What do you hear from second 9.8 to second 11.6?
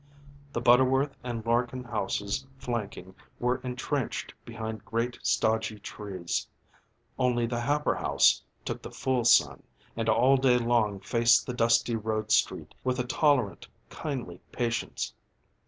and all day long faced the